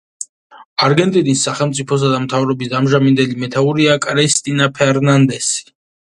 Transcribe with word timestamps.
არგენტინის 0.85 1.43
სახელმწიფოსა 1.47 2.09
და 2.13 2.21
მთავრობის 2.23 2.73
ამჟამინდელი 2.81 3.39
მეთაურია 3.45 4.01
კრისტინა 4.09 4.73
ფერნანდესი. 4.81 5.63